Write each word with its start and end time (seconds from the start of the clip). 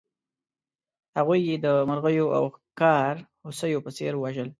هغوی 1.17 1.39
یې 1.47 1.55
د 1.65 1.67
مرغیو 1.89 2.27
او 2.37 2.43
ښکار 2.55 3.13
هوسیو 3.45 3.83
په 3.85 3.91
څېر 3.97 4.13
وژل. 4.17 4.49